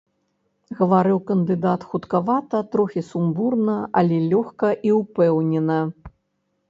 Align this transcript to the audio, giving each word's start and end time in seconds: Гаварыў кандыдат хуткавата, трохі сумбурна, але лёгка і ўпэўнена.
Гаварыў 0.79 1.19
кандыдат 1.29 1.81
хуткавата, 1.91 2.57
трохі 2.75 3.01
сумбурна, 3.11 3.77
але 4.01 4.15
лёгка 4.33 4.75
і 4.91 4.99
ўпэўнена. 5.01 5.79